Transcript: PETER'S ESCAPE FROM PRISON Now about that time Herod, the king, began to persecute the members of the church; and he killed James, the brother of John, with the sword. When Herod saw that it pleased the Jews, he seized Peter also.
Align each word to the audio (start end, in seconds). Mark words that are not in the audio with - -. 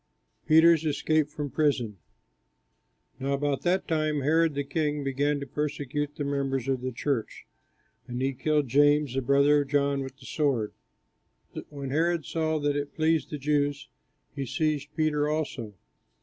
PETER'S 0.47 0.83
ESCAPE 0.83 1.29
FROM 1.29 1.51
PRISON 1.51 1.97
Now 3.19 3.33
about 3.33 3.61
that 3.61 3.87
time 3.87 4.21
Herod, 4.21 4.55
the 4.55 4.63
king, 4.63 5.03
began 5.03 5.39
to 5.39 5.45
persecute 5.45 6.15
the 6.15 6.23
members 6.23 6.67
of 6.67 6.81
the 6.81 6.91
church; 6.91 7.45
and 8.07 8.19
he 8.19 8.33
killed 8.33 8.67
James, 8.67 9.13
the 9.13 9.21
brother 9.21 9.61
of 9.61 9.67
John, 9.67 10.01
with 10.01 10.17
the 10.17 10.25
sword. 10.25 10.73
When 11.69 11.91
Herod 11.91 12.25
saw 12.25 12.57
that 12.61 12.75
it 12.75 12.95
pleased 12.95 13.29
the 13.29 13.37
Jews, 13.37 13.89
he 14.35 14.43
seized 14.47 14.91
Peter 14.95 15.29
also. 15.29 15.75